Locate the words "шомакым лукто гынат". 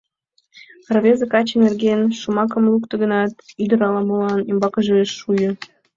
2.19-3.31